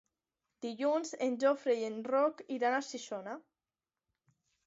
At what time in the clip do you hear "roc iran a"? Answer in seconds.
2.13-2.81